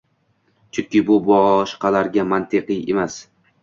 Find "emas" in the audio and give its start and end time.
2.93-3.25